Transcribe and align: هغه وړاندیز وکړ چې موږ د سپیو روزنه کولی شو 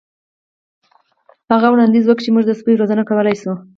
هغه 1.51 1.67
وړاندیز 1.69 2.05
وکړ 2.05 2.21
چې 2.25 2.33
موږ 2.33 2.45
د 2.47 2.51
سپیو 2.59 2.79
روزنه 2.81 3.03
کولی 3.09 3.35
شو 3.41 3.53